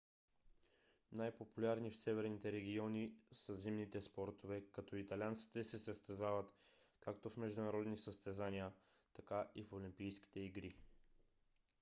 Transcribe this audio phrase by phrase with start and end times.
[1.11, 6.53] най-популярни в северните региони са зимните спортове като италианците се състезават
[6.99, 8.71] както в международни състезания
[9.13, 10.75] така и в олимпийските игри